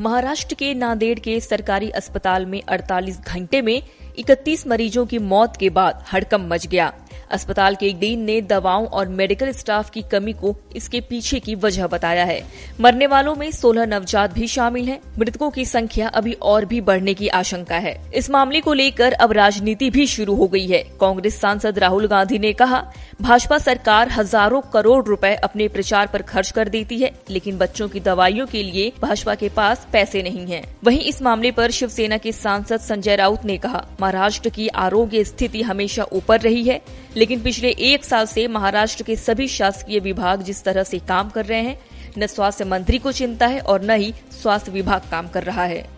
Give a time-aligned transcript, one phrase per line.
[0.00, 3.82] महाराष्ट्र के नांदेड़ के सरकारी अस्पताल में 48 घंटे में
[4.18, 6.92] 31 मरीजों की मौत के बाद हड़कम मच गया।
[7.34, 11.54] अस्पताल के एक डीन ने दवाओं और मेडिकल स्टाफ की कमी को इसके पीछे की
[11.54, 12.40] वजह बताया है।
[12.80, 17.14] मरने वालों में 16 नवजात भी शामिल हैं। मृतकों की संख्या अभी और भी बढ़ने
[17.14, 21.40] की आशंका है। इस मामले को लेकर अब राजनीति भी शुरू हो गई है। कांग्रेस
[21.40, 22.84] सांसद राहुल गांधी ने कहा,
[23.22, 28.00] भाजपा सरकार हज़ारों करोड़ रुपए अपने प्रचार पर खर्च कर देती है, लेकिन बच्चों की
[28.00, 32.32] दवाइयों के लिए भाजपा के पास पैसे नहीं है। वही इस मामले आरोप शिवसेना के
[32.32, 36.80] सांसद संजय राउत ने कहा, महाराष्ट्र की आरोग्य स्थिति हमेशा ऊपर रही है।
[37.16, 41.46] लेकिन पिछले एक साल से महाराष्ट्र के सभी शासकीय विभाग जिस तरह से काम कर
[41.46, 41.78] रहे हैं,
[42.18, 45.93] न स्वास्थ्य मंत्री को चिंता है और न ही स्वास्थ्य विभाग काम कर रहा है।